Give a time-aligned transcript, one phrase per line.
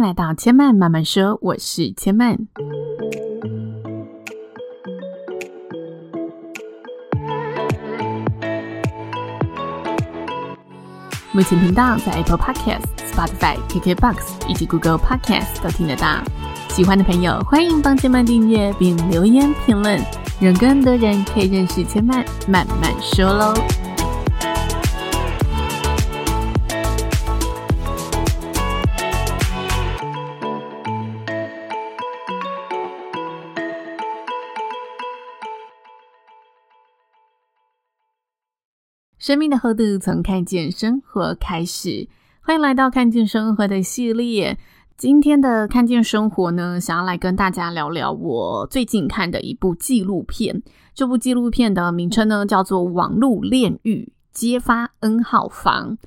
[0.00, 2.48] 迎来到千嫚慢慢说，我是千嫚。
[11.32, 16.18] 目前频道在 Apple Podcast、Spotify、KKBox 以及 Google Podcast 都听得到。
[16.70, 20.00] 喜欢的朋友欢迎帮千嫚订阅并留言评论，
[20.40, 23.52] 让更多人可以认识千嫚慢慢说喽。
[39.20, 42.08] 生命的厚度从看见生活开始，
[42.40, 44.58] 欢迎来到看见生活的系列。
[44.96, 50.62] 今天的看见生活呢，想要来跟大家聊聊我最近看的一部纪录片。
[50.94, 55.98] 这部纪录片的名称呢，叫做《网络炼狱：揭发 N 号房》。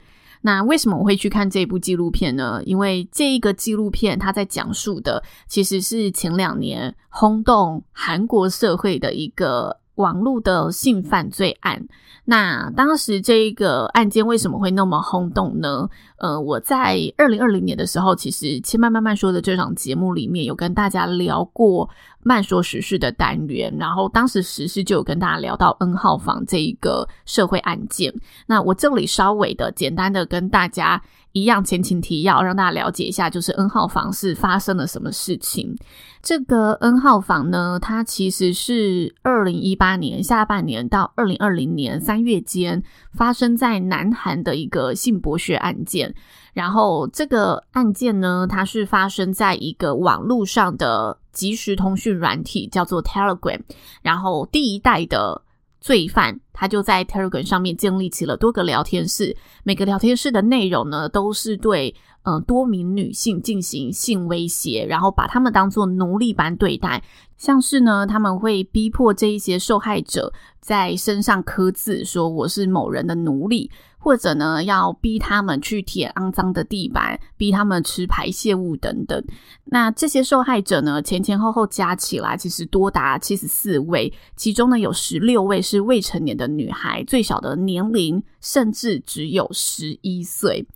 [0.41, 2.63] 那为什么我会去看这部纪录片呢？
[2.65, 9.82] 因为这一个纪录片它在讲述的其实是前两年轰动韩国社会的一个。
[9.95, 11.85] 网络的性犯罪案，
[12.25, 15.87] 那当时这一个案件为什么会那么轰动呢？
[16.17, 21.89] 呃，我在二零二零年的时候，其实千嫚慢慢说的这场节目里面有跟大家聊过
[22.23, 28.13] 慢说时事的单元，然后当时时事就有跟大家聊到 N 号房这一个社会案件。
[28.47, 31.01] 那我这里稍微的简单的跟大家。
[31.33, 35.75] 一样前情提要，让大家了解一下，就是 N 号房是发生了什么事情。
[36.21, 42.81] 这个 N 号房呢，它其实是二零一八年下半年到二零二零年三月间
[43.13, 46.13] 发生在南韩的一个性剥削案件。
[46.53, 53.59] 然后这个案件呢，它是发生在一个网络上的即时通讯软体，叫做 Telegram。
[54.01, 55.41] 然后第一代的。
[55.83, 67.03] 罪犯他就在 Telegram 上面建立起了多个聊天室，每个聊天室的内容呢，都是对嗯、呃、多名女性进行性威胁，然后把他们当做奴隶般对待，
[67.35, 70.31] 像是呢他们会逼迫这一些受害者
[70.61, 73.69] 在身上刻字，说我是某人的奴隶。
[74.03, 79.23] 或者呢，要逼他们去舔肮脏的地板，逼他们吃排泄物等等。
[79.63, 90.67] 那这些受害者呢，前前后后加起来其实多达七十四位，其中呢有十六位是未成年的女孩，最小的年龄甚至只有十一岁。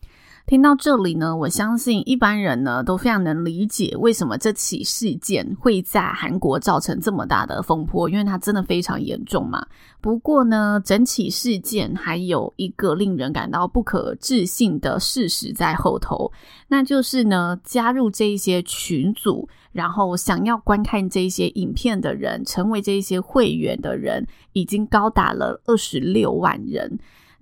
[0.48, 9.68] 听到这里呢，我相信一般人呢都非常能理解为什么这起事件会在韩国造成这么大的风波，因为它真的非常严重嘛。
[10.00, 16.32] 不过呢，整起事件还有一个令人感到不可置信的事实在后头，
[16.70, 26.98] 那就是呢，加入这一些群组，然后想要观看这些影片的人，成为这些会员的人，已经高达了二十六万人。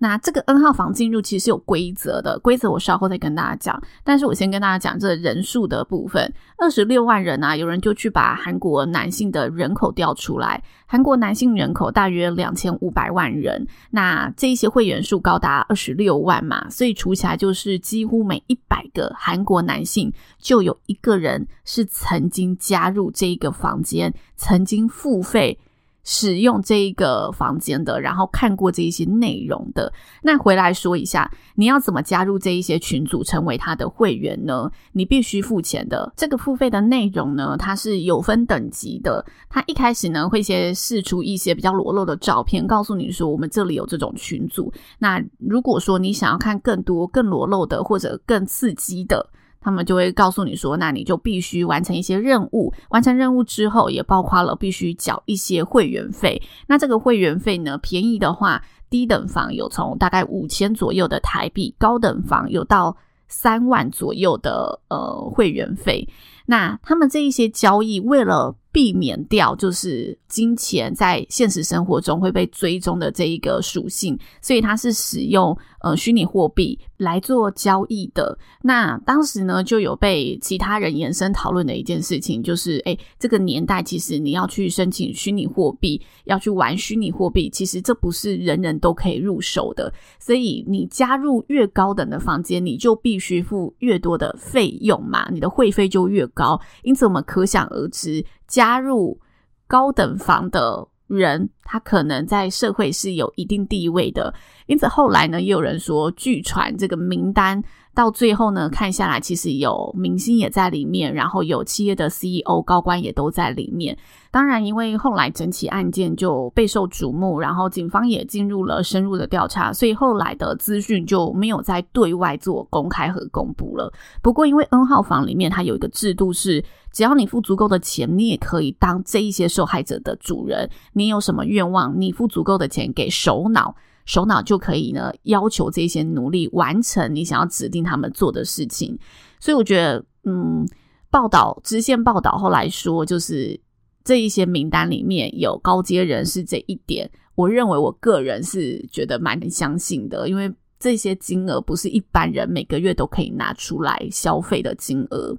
[0.08, 3.82] 那这个 N 号房进入其实是有规则的，规则我稍后再跟大家讲。
[4.04, 25.58] 但是我先跟大家讲这人数的部分，二十六万人啊，有人就去把韩国男性的人口调出来，韩国男性人口大约两千五百万人，那这一些会员数高达二十六万嘛，所以除起来就是几乎每一百个韩国男性就有一个人是曾经加入这一个房间，曾经付费。
[26.06, 34.72] 使用这一个房间的，然后看过这一些内容的，那回来说一下，你要怎么加入这一些群组，成为他的会员呢？
[34.94, 36.14] 你必须付钱的。
[36.16, 39.26] 这个付费的内容呢，它是有分等级的。
[39.50, 44.72] 它一开始呢，会先试出一些比较裸露的照片，告诉你说我们这里有这种群组。
[45.00, 49.28] 那如果说你想要看更多、更裸露的或者更刺激的，
[49.66, 56.40] 他们就会告诉你说，那你就必须完成一些任务，完成任务之后，也包括了必须缴一些会员费。
[56.68, 58.62] 那这个会员费呢，便宜的话，
[58.92, 62.96] 低等房有从大概五千左右的台币，高等房有到
[63.28, 66.08] 三万左右的呃会员费。
[66.46, 78.38] 那他们这一些交易，为了避免掉就是金钱在现实生活中会被追踪的这一个属性，所以它是使用呃虚拟货币来做交易的。
[78.62, 89.90] 那当时呢，就有被其他人延伸讨论的一件事情，就是诶，这个年代其实你要去申请虚拟货币，要去玩虚拟货币，其实这不是人人都可以入手的。
[90.20, 96.60] 所以你加入越高等的房间，你就必须付越多的费用嘛，你的会费就越高。
[96.84, 98.26] 因此，我们可想而知。
[98.48, 99.20] 加入
[99.68, 104.34] 高等房的人，他可能在社会是有一定地位的。
[104.68, 107.62] 因此，后来呢，也有人说，据传这个名单
[107.94, 113.96] 到最后呢，看下来其实有明星也在里面，然后有企业的 CEO 高官也都在里面。
[114.32, 123.94] 当然，因为后来整起案件就备受瞩目，然后警方也进入了深入的调查，所以后来的资讯就没有再对外做公开和公布了。
[124.22, 126.62] 不过，因为 N 号房里面它有一个制度是，
[126.92, 130.70] 只要你付足够的钱，你也可以当这一些受害者的主人。
[130.94, 133.74] 你有什么愿望，你付足够的钱给首脑，
[134.06, 138.98] 首脑就可以呢要求这些奴隶完成你想要指定他们做的事情。
[139.40, 140.66] 所以我觉得，嗯，
[141.10, 143.60] 报道支线报道后来说就是。
[144.08, 155.36] 这一些名单里面有高阶人士，这一点，我认为我个人是觉得蛮相信的，因为这些金额不是一般人每个月都可以拿出来消费的金额。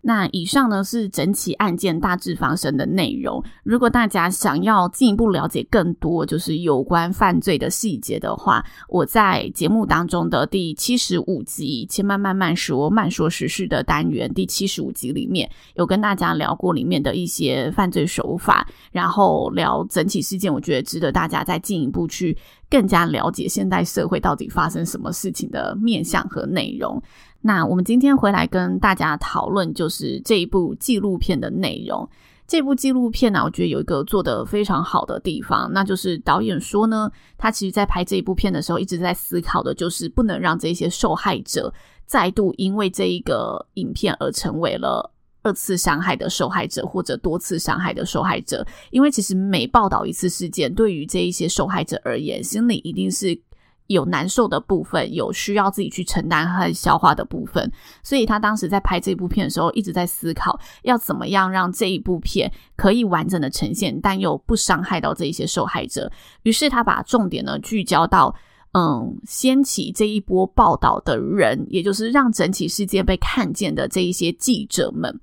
[0.00, 3.42] 那以上呢是整起案件大致发生的内容。
[3.62, 22.36] 如果大家想要进一步了解更多，就是有关犯罪的细节的话，我在节目当中的第七十五集《千嫚慢慢说慢说实事》的单元第七十五集里面有跟大家聊过里面的一些犯罪手法，然后聊整起事件，我觉得值得大家再进一步去
[22.70, 27.02] 更加了解现代社会到底发生什么事情的面向和内容。
[27.48, 32.06] 那我们今天回来跟大家讨论，就是这一部纪录片的内容。
[32.46, 41.72] 这部纪录片呢，我觉得有一个做得非常好的地方，那就是导演说呢，他其实在拍这一部片的时候，一直在思考的，就是不能让这些受害者
[42.04, 45.10] 再度因为这一个影片而成为了
[45.40, 48.62] 二次伤害的受害者，或者多次伤害的受害者。
[48.90, 53.40] 因为其实每报道一次事件，对于这一些受害者而言，心里一定是。
[53.88, 57.70] 有难受的部分，有需要自己去承担和消化的部分，
[58.02, 66.10] 所以他当时在拍这部片的时候，一直在思考要怎么样让这一部片可以完整的呈现，但又不伤害到这一些受害者。
[66.44, 68.34] 于是他把重点呢聚焦到，
[68.72, 75.18] 嗯，掀起这一波报道的人，也就是让整起事件被看见的这一些记者们。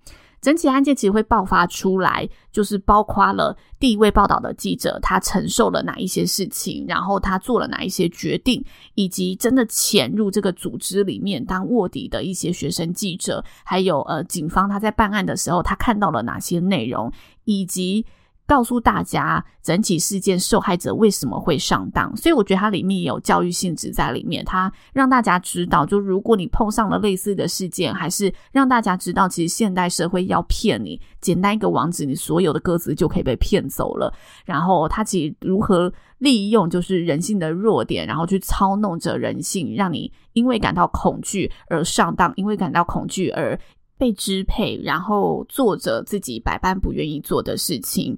[0.45, 8.63] 整起案件其实会爆发出来，就是包括了第一位报道的记者，他承受了哪一些事情，然后他做了哪一些决定，
[8.94, 17.12] 以及真的潜入这个组织里面当卧底的一些学生记者，还有呃警方他在办案的时候，他看到了哪些内容，
[17.45, 18.06] 以及。
[18.47, 24.45] 告诉大家整起事件受害者为什么会上当，所以我觉得它里面也有教育性质在里面。
[24.45, 34.13] 它让大家知道，就如果你碰上了类似的事件，还是让大家知道，其实现代社会要骗你，简单一个网址，你所有的鸽子就可以被骗走了。
[34.45, 43.59] 然后它其实如何利用就是人性的弱点，然后去操弄着人性，让你因为感到恐惧而上当，因为感到恐惧而。
[43.97, 48.18] 被支配，然后做着自己百般不愿意做的事情。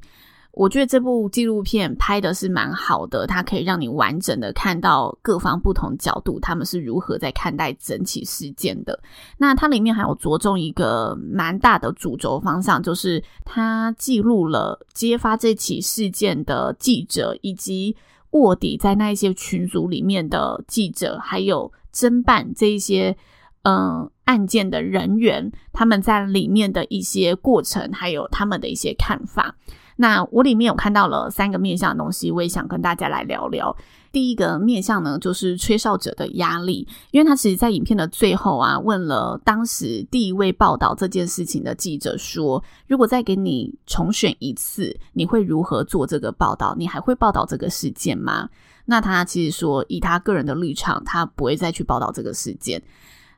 [0.53, 8.99] 我觉得这部纪录片拍的是蛮好的，它可以让你完整的看到各方不同角度，他们是如何在看待整起事件的。
[9.37, 17.95] 那它里面还有着重一个蛮大的主轴方向，就是它记录了揭发这起事件的记者，以及
[18.31, 23.15] 卧底在那一些群组里面的记者，还有侦办这一些。
[23.69, 29.53] 嗯，案件的人员，他们在里面的一些过程，还有他们的一些看法。
[29.97, 33.75] 那我里面有看到了三个面向的东西，我也想跟大家来聊聊。
[34.13, 46.73] 第一个面向呢，就是吹哨者的压力，因为他其实在影片的最后啊，问了当时第一位报道这件事情的记者说：“如果再给你重选一次，你会如何做这个报道？
[46.77, 48.47] 你还会报道这个事件吗？”
[48.85, 52.81] 那他其实说，以他个人的立场，他不会再去报道这个事件。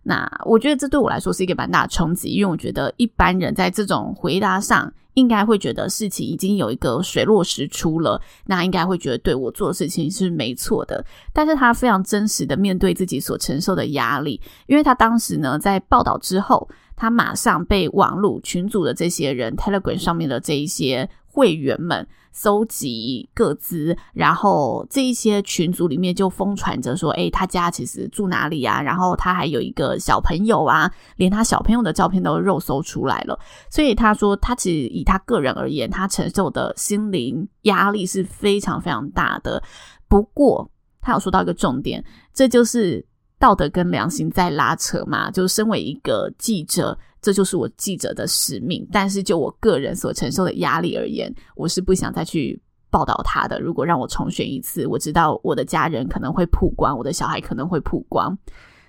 [0.09, 11.05] 那我觉得这对我来说是一个蛮大的冲击，因为我觉得一般人在这种回答上，应该会觉得事情已经有一个水落石出了，那应该会觉得对我做的事情是没错的。
[11.31, 22.07] 但是他非常真实的面对自己所承受的压力，因为他当时呢在报道之后，他马上被网络群组的这些人，Telegram 上面的这一些会员们。
[22.31, 28.79] 搜集各资，然后这一些群组里面就疯传着说，诶，他家其实住哪里啊？
[28.79, 33.37] 然后他还有一个小朋友啊，连他小朋友的照片都肉搜出来了。
[33.71, 39.61] 所以他说，他其实以他个人而言，他承受的心灵压力是非常非常大的。
[40.07, 40.69] 不过，
[41.01, 43.03] 他有说到一个重点，这就是
[43.39, 45.31] 道德跟良心在拉扯嘛。
[45.31, 46.97] 就是身为一个记者。
[47.21, 53.59] 这就是我记者的使命，但是就我个人所承受的压力而言，我是不想再去报道他的。
[53.59, 58.37] 如果让我重选一次，我知道我的家人可能会曝光，我的小孩可能会曝光，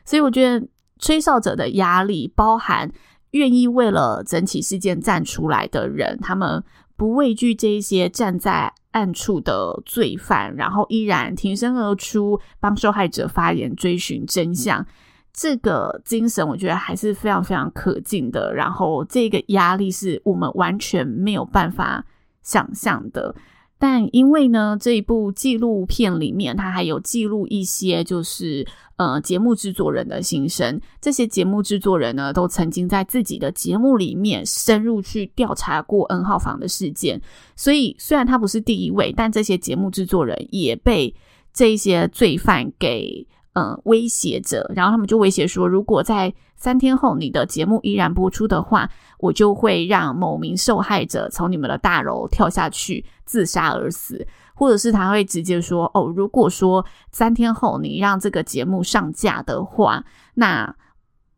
[0.04, 0.66] 所以我觉得
[0.98, 2.90] 吹哨者的压力包含
[3.32, 6.62] 愿意为了整起事件站出来的人，他们
[6.96, 14.86] 不畏惧这一些站在暗处的罪犯，然后依然挺身而出帮受害者发言，追寻真相。
[15.32, 18.52] 这个精神，我觉得还是非常非常可敬的。
[18.54, 22.04] 然后，这个压力是我们完全没有办法
[22.42, 23.34] 想象的。
[23.78, 30.78] 但因为呢，这一部纪录片里面，它还有记录一些就是呃节目制作人的心声。
[31.00, 37.22] 这些节目制作人呢，都曾经在自己的节目里面深入去调查过 N 号房的事件。
[37.56, 41.14] 所以，虽然他不是第一位，但这些节目制作人也被
[41.54, 43.26] 这些罪犯给。
[43.54, 48.88] 嗯，威胁着，然后他们就威胁说，如果在三天后你的节目依然播出的话，
[49.18, 60.04] 我就会让某名受害者从你们的大楼跳下去自杀而死，或者是他会直接说，哦，如果说三天后你让这个节目上架的话，
[60.34, 60.74] 那，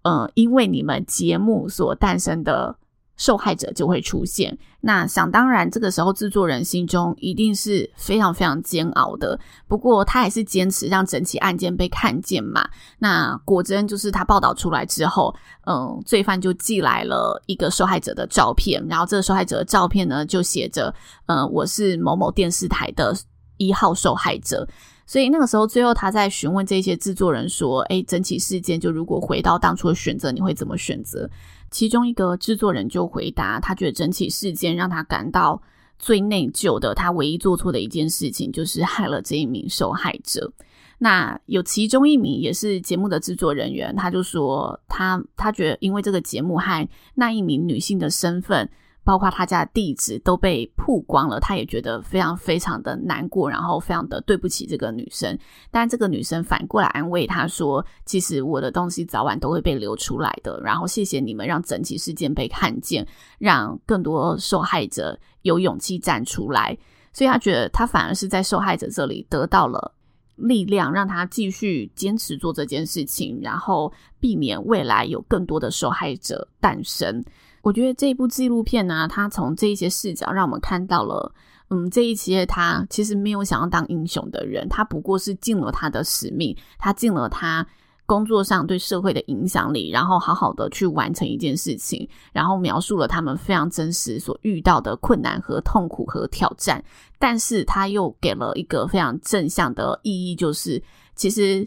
[0.02, 2.76] 呃，因为你们节目所诞生的。
[3.22, 9.38] 受害者就会出现，那想当然，这个时候制作人心中一定是非常非常煎熬的。
[9.68, 12.68] 不过他还是坚持让整起案件被看见嘛。
[12.98, 15.32] 那果真就是他报道出来之后，
[15.66, 20.92] 嗯，罪犯就寄来了一个受害者的照片，然后这个受害者的照片呢就写着，
[21.26, 23.14] 嗯，我是某某电视台的
[23.56, 24.66] 一号受害者。
[25.06, 31.28] 所以那个时候，最后他在询问这些制作人说：“诶，整起事件就如果回到当初的选择，你会怎么选择？”
[31.72, 35.60] 其中一个制作人就回答，他觉得整起事件让他感到
[35.98, 40.52] 最内疚的，他唯一做错的一件事情就是害了这一名受害者。
[40.98, 48.70] 那有其中一名也是节目的制作人员，他就说他他觉得因为这个节目和那一名女性的身份。
[49.04, 55.36] 包括他家的地址都被曝光了，他也觉得非常非常的难过，然后非常的对不起这个女生。
[55.70, 63.06] 但这个女生反过来安慰他说：“其实我的东西早晚都会被流出来的。”然后谢谢你们让整起事件被看见，
[63.38, 66.76] 让更多受害者有勇气站出来。
[67.12, 69.92] 所以他觉得他反而是在受害者这里得到了
[70.36, 77.22] 力量，让他继续坚持做这件事情，然后避免未来有更多的受害者诞生。
[77.62, 81.32] 我觉得这部纪录片呢、啊，它从这一些视角让我们看到了，
[81.70, 87.64] 嗯，这一些他其实没有想要当英雄的人，他不过是尽了他的使命，他尽了他
[88.04, 96.84] 工作上对社会的影响力，然后好好的去完成一件事情，然后描述了他们非常真实所遇到的困难和痛苦和挑战，
[97.20, 100.82] 但是他又给了一个非常正向的意义，就是
[101.14, 101.66] 其实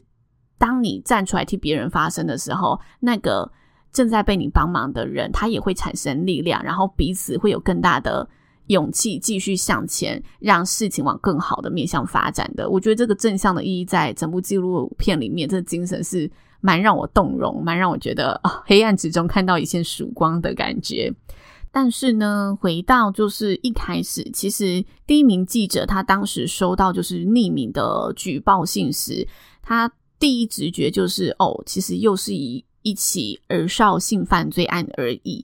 [0.58, 3.50] 当你站出来替别人发声的时候，那个。
[3.96, 8.28] 正在被你帮忙的人，他也会产生力量，然后彼此会有更大的
[8.68, 12.70] 勇气继续向前，让事情往更好的面向发展的。
[12.70, 21.10] 我觉得这个正向的意义在整部纪录片里面，这精神是蛮让我动容，蛮让我觉得，黑暗之中看到一线曙光的感觉。
[21.72, 29.26] 但是呢，回到就是一开始，其实第一名记者他当时收到就是匿名的举报信时，
[29.62, 32.65] 他第一直觉就是哦，其实又是以。
[32.86, 35.44] 一起儿少性犯罪案而已，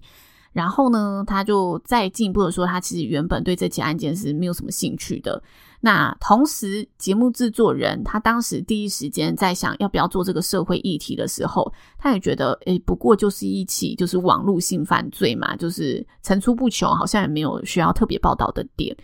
[0.54, 5.42] 然后呢，他就再进一步的说，他其实原本对这起案件是没有什么兴趣的。
[5.80, 18.96] 那同时，节目制作人他当时第一时间在想要不要做这个社会议题的时候，他也觉得，诶，不过就是一起就是网络性犯罪嘛，就是层出不穷，好像也没有需要特别报道的点。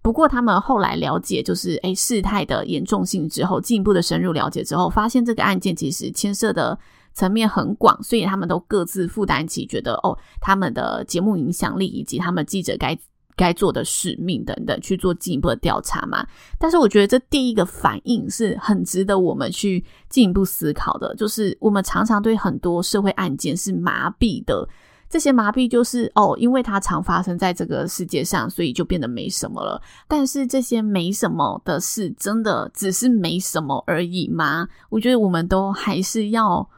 [0.00, 6.78] 不过他们后来了解，就是诶事态的严重性之后，进一步的深入了解之后，发现这个案件其实牵涉的。
[7.14, 12.98] 层面很广，所以他们都各自负担起，觉得哦，他们的节目影响力以及他们记者该
[13.34, 16.26] 该做的使命等等，去做进一步的调查嘛。
[16.58, 24.68] 但是我觉得这第一个反应是很值得我们去进一步思考的，就是我们常常对很多社会案件是麻痹的，
[25.08, 29.80] 这些麻痹就是哦，因为它常发生在这个世界上，所以就变得没什么了。
[30.06, 34.68] 但是这些没什么的事，真的只是没什么而已吗？
[34.90, 36.68] 我觉得我们都还是要。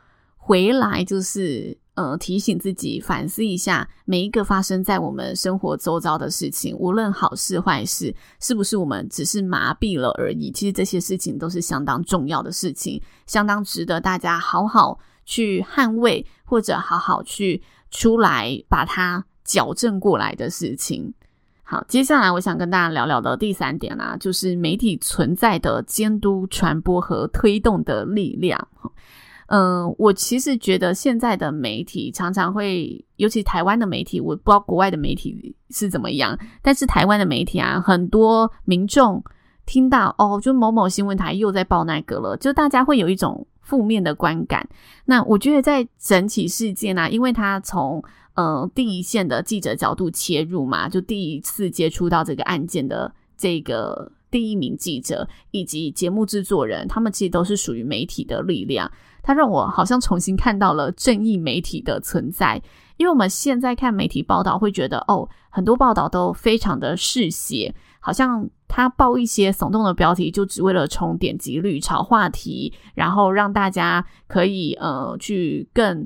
[0.46, 10.52] 回来就是呃提醒自己反思一下，每一个发生在我们生活周遭的事情，无论好事坏事，是不是我们只是麻痹了而已？
[10.52, 21.14] 其实这些事情都是相当重要的事情，相当值得大家好好去捍卫，或者好好去出来把它矫正过来的事情。
[21.62, 28.68] 好，接下来我想跟大家聊聊的第三点啊，就是媒体存在的监督、传播和推动的力量。
[29.48, 39.22] 嗯、我其实觉得现在的媒体常常会，尤其台湾的媒体，我不知道国外的媒体是怎么样，但是台湾的媒体啊，很多民众
[39.66, 44.68] 听到哦，就某某新闻台又在报那个了，就大家会有一种负面的观感。
[45.04, 48.02] 那我觉得在整起事件啊，因为他从
[48.34, 54.10] 呃第一线的记者角度切入嘛，就第一次接触到这个案件的这个。
[54.34, 58.90] 第一名记者以及节目制作人，他们其实都是属于媒体的力量。
[59.22, 62.60] 它让我好像重新看到了正义媒体的存在。
[62.96, 76.04] 因为我们现在看媒体报道，会觉得哦，很多报道都非常的嗜血，好像他报一些耸动的标题，就只为了冲点击率、炒话题，然后让大家可以呃去更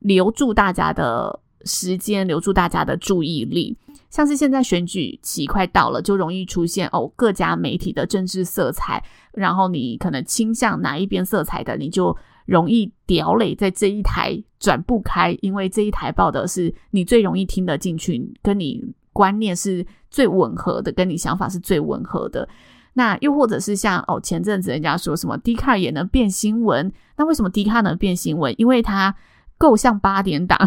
[0.00, 3.78] 留住大家的时间，留住大家的注意力。
[4.12, 9.02] 像是现在选举期快到了，就容易出现哦各家媒体的政治色彩，
[9.32, 12.16] 然后你可能倾向哪一边色彩的，你就。
[12.44, 22.46] 容易掉泪在这一台转不开，因为这一台报的是你最容易听得进去，跟你观念是最吻合的，跟你想法是最吻合的。
[22.94, 28.52] 那又或者是像哦，前阵子人家说什么 Dcard 也能变新闻，那为什么 Dcard 能变新闻？
[28.58, 29.14] 因为它
[29.56, 30.58] 够像八点档，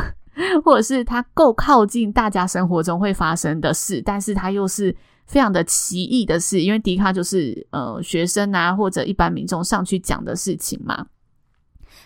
[0.64, 11.06] 或者是它够靠近大家生活中会发生的事，但是它又是非常的奇异的事，因为迪卡就是呃学生啊或者一般民众上去讲的事情嘛。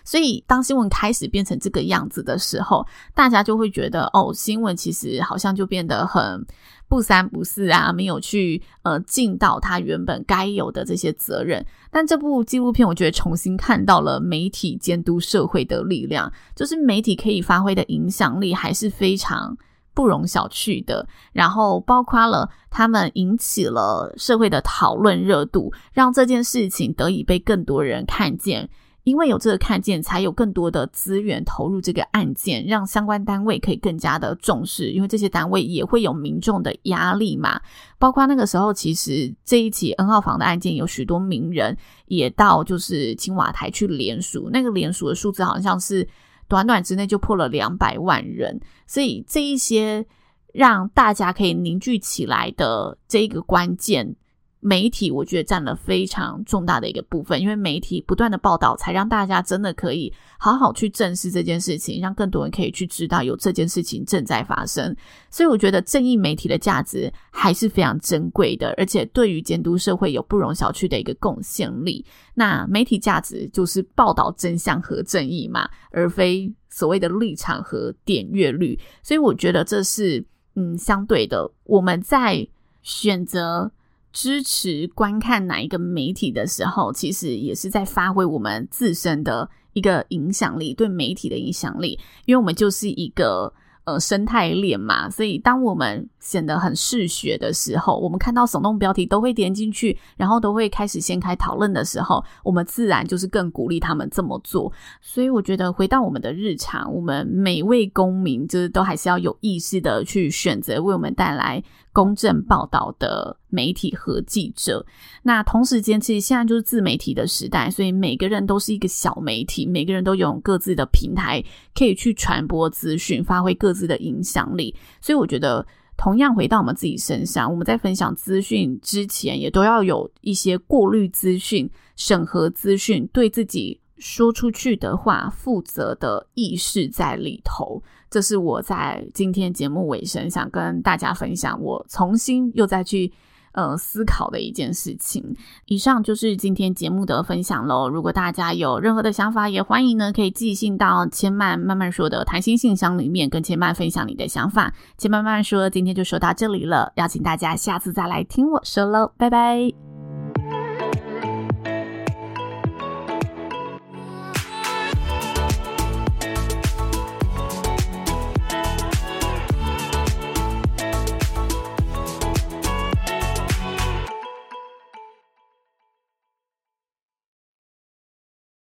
[0.03, 6.46] 所以，当新闻开始变成这个样子的时候，大家就会觉得，哦，新闻其实好像就变得很
[6.88, 11.63] 不三不四啊，没有去呃尽到它原本该有的这些责任。
[11.91, 19.56] 但这部纪录片，我觉得重新看到了媒体监督社会的力量，就是媒体可以发挥的影响力还是非常
[19.94, 21.08] 不容小觑的。
[21.32, 28.68] 然后，包括了他们引起了社会的讨论热度，让这件事情得以被更多人看见。
[29.10, 34.92] 因为有这个看见，才有更多的资源投入这个案件，让相关单位可以更加的重视。
[34.92, 37.60] 因为这些单位也会有民众的压力嘛。
[37.98, 41.75] 包括那个时候，其实这一起 N 号房的案件，有许多名人
[42.06, 46.08] 也到就是青瓦台去联署，那个联署的数字好像是
[46.48, 48.62] 短短之内就破了两百万人。
[48.86, 50.06] 所以这一些
[50.54, 54.16] 让大家可以凝聚起来的这一个关键。
[54.62, 64.94] 媒体我觉得占了非常重大的一个部分，因为媒体不断的报道，才让大家真的可以好好去正视这件事情，让更多人可以去知道有这件事情正在发生。
[65.32, 72.06] 所以我觉得正义媒体的价值还是非常珍贵的，而且对于监督社会有不容小觑的一个贡献力。
[72.34, 78.78] 那媒体价值就是报道真相和正义嘛，而非所谓的立场和点阅率。
[79.04, 80.22] 所以我觉得这是
[80.56, 82.46] 嗯相对的，我们在
[82.82, 83.72] 选择。
[84.11, 93.53] 支持观看哪一个媒体的时候，其实也是在发挥我们自身的一个影响力，对媒体的影响力，因为我们就是一个。
[93.85, 104.72] 呃，生态链嘛，所以当我们显得很嗜血的时候，我们看到耸动标题都会点进去，然后都会开始掀开讨论的时候，我们自然就是更鼓励他们这么做。
[105.01, 111.63] 所以我觉得回到我们的日常，我们每位公民就是都还是要有意识的去选择为我们带来
[112.00, 114.85] 公正报道的媒体和记者。
[115.22, 121.44] 那同时间，其实现在就是自媒体的时代，所以每个人都是一个小媒体，每个人都有各自的平台
[121.75, 124.74] 可以去传播资讯，发挥各自的影响力。
[125.01, 137.83] 所以我觉得，同样回到我们自己身上，我们在分享资讯之前，也都要有一些过滤资讯、审核资讯，对自己说出去的话负责的意识在里头。
[138.09, 143.11] 这是我在今天节目尾声想跟大家分享，我重新又再去。
[143.51, 145.35] 呃，思考的一件事情。
[145.65, 147.89] 以上就是今天节目的分享喽。
[147.89, 154.72] 如果大家有任何的想法，也欢迎呢可以寄信到千曼慢慢说的谈心信箱里面，跟千曼分享你的想法。
[155.00, 159.89] 千曼慢慢说，今天就说到这里了，邀请大家下次再来听我说喽，拜拜。